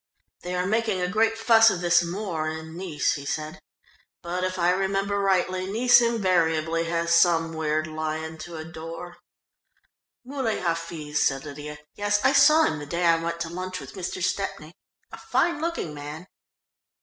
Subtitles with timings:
[0.41, 3.59] "They are making a great fuss of this Moor in Nice," he said,
[4.23, 9.17] "but if I remember rightly, Nice invariably has some weird lion to adore."
[10.25, 11.77] "Muley Hafiz," said Lydia.
[11.93, 14.23] "Yes, I saw him the day I went to lunch with Mr.
[14.23, 14.73] Stepney,
[15.11, 16.25] a fine looking man."